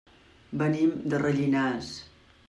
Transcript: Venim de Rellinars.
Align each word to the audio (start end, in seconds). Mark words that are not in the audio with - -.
Venim 0.61 0.95
de 1.13 1.19
Rellinars. 1.23 1.91